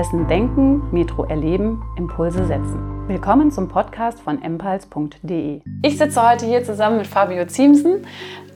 [0.00, 3.06] Essen denken, Metro erleben, Impulse setzen.
[3.06, 5.60] Willkommen zum Podcast von empals.de.
[5.82, 8.06] Ich sitze heute hier zusammen mit Fabio Ziemsen,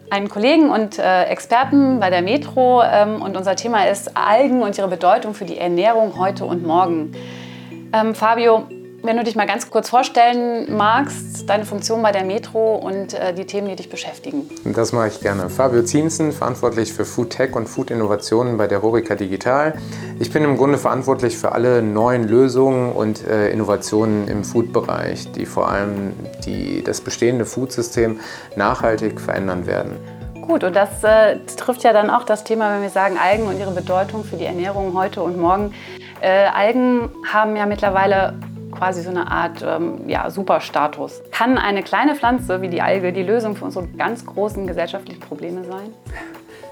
[0.09, 2.83] einen Kollegen und äh, Experten bei der Metro.
[2.83, 7.13] Ähm, und unser Thema ist Algen und ihre Bedeutung für die Ernährung heute und morgen.
[7.93, 8.63] Ähm, Fabio,
[9.05, 13.35] wenn du dich mal ganz kurz vorstellen magst, deine Funktion bei der Metro und äh,
[13.35, 14.49] die Themen, die dich beschäftigen.
[14.65, 15.51] Das mache ich gerne.
[15.51, 19.75] Fabio Ziensen, verantwortlich für Food Tech und Food Innovationen bei der Rorica Digital.
[20.19, 25.45] Ich bin im Grunde verantwortlich für alle neuen Lösungen und äh, Innovationen im Food-Bereich, die
[25.45, 26.15] vor allem
[26.47, 28.21] die, das bestehende Foodsystem
[28.57, 29.97] nachhaltig verändern werden.
[30.41, 33.59] Gut, und das äh, trifft ja dann auch das Thema, wenn wir sagen Algen und
[33.59, 35.75] ihre Bedeutung für die Ernährung heute und morgen.
[36.21, 38.35] Äh, Algen haben ja mittlerweile
[38.75, 41.23] quasi so eine Art ähm, ja, Superstatus.
[41.31, 45.65] Kann eine kleine Pflanze wie die Alge die Lösung für unsere ganz großen gesellschaftlichen Probleme
[45.65, 45.93] sein?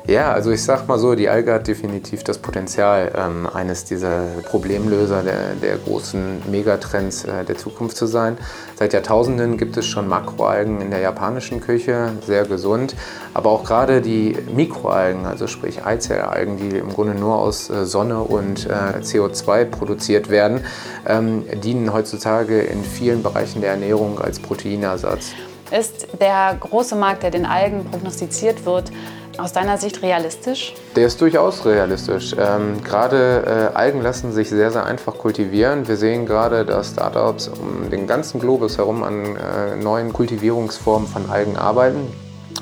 [0.09, 4.25] Ja, also ich sag mal so, die Alge hat definitiv das Potenzial, ähm, eines dieser
[4.48, 8.36] Problemlöser der, der großen Megatrends äh, der Zukunft zu sein.
[8.75, 12.97] Seit Jahrtausenden gibt es schon Makroalgen in der japanischen Küche, sehr gesund.
[13.33, 18.23] Aber auch gerade die Mikroalgen, also sprich Eizellalgen, die im Grunde nur aus äh, Sonne
[18.23, 20.64] und äh, CO2 produziert werden,
[21.06, 25.33] ähm, dienen heutzutage in vielen Bereichen der Ernährung als Proteinersatz.
[25.71, 28.93] Ist der große Markt, der den Algen prognostiziert wird,
[29.39, 30.75] aus deiner Sicht realistisch?
[30.97, 32.35] Der ist durchaus realistisch.
[32.39, 35.89] Ähm, gerade äh, Algen lassen sich sehr, sehr einfach kultivieren.
[35.89, 41.31] Wir sehen gerade, dass Startups um den ganzen Globus herum an äh, neuen Kultivierungsformen von
[41.31, 42.13] Algen arbeiten.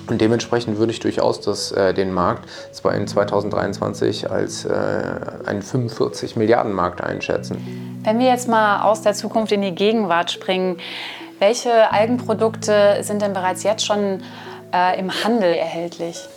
[0.07, 4.73] Und dementsprechend würde ich durchaus das, äh, den Markt zwar in 2023 als äh,
[5.47, 8.01] einen 45 Milliarden Markt einschätzen.
[8.03, 10.79] Wenn wir jetzt mal aus der Zukunft in die Gegenwart springen,
[11.39, 14.23] welche Algenprodukte sind denn bereits jetzt schon
[14.73, 16.29] äh, im Handel erhältlich?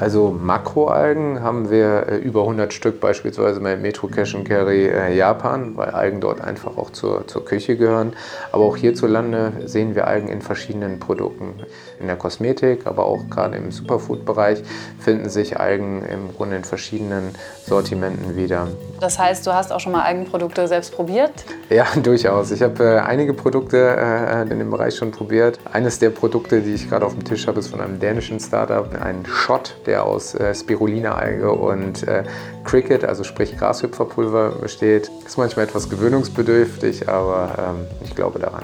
[0.00, 5.14] Also Makroalgen haben wir äh, über 100 Stück beispielsweise bei Metro Cash and Carry äh,
[5.14, 8.14] Japan, weil Algen dort einfach auch zur, zur Küche gehören.
[8.50, 11.54] Aber auch hierzulande sehen wir Algen in verschiedenen Produkten.
[12.00, 14.62] In der Kosmetik, aber auch gerade im Superfood-Bereich
[14.98, 17.34] finden sich Algen im Grunde in verschiedenen
[17.66, 18.68] Sortimenten wieder.
[19.00, 21.32] Das heißt, du hast auch schon mal Algenprodukte selbst probiert?
[21.68, 22.52] Ja, durchaus.
[22.52, 25.58] Ich habe äh, einige Produkte äh, in dem Bereich schon probiert.
[25.70, 28.88] Eines der Produkte, die ich gerade auf dem Tisch habe, ist von einem dänischen Startup,
[28.98, 32.22] ein Shot, der aus äh, Spirulina-Alge und äh,
[32.64, 35.10] Cricket, also sprich Grashüpferpulver, besteht.
[35.26, 38.62] Ist manchmal etwas gewöhnungsbedürftig, aber ähm, ich glaube daran.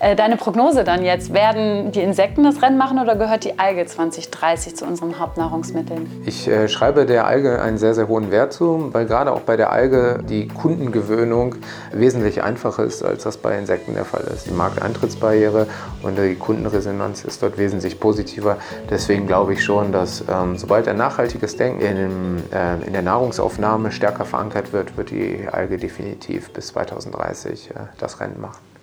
[0.00, 3.86] Äh, deine Prognose dann jetzt, werden die Insekten das Rennen machen oder gehört die Alge
[3.86, 6.22] 2030 zu unseren Hauptnahrungsmitteln?
[6.26, 9.56] Ich äh, schreibe der Alge einen sehr, sehr hohen Wert zu, weil gerade auch bei
[9.56, 11.56] der Alge die Kundengewöhnung
[11.92, 14.46] wesentlich einfacher ist, als das bei Insekten der Fall ist.
[14.46, 15.66] Die Markteintrittsbarriere
[16.02, 18.58] und die Kundenresonanz ist dort wesentlich positiver.
[18.90, 23.02] Deswegen glaube ich schon, dass ähm, sobald ein nachhaltiges Denken in, dem, äh, in, der
[23.02, 28.75] Nahrungsaufnahme stärker verankert wird, wird die Alge definitiv bis 2030 äh, das Rennen machen.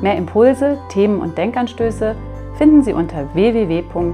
[0.00, 2.16] Mehr Impulse, Themen und Denkanstöße
[2.56, 4.10] finden Sie unter www.empals.de.